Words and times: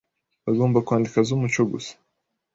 bagomba 0.45 0.83
kwandika 0.87 1.17
z'umuco 1.27 1.61
gusa 1.71 1.93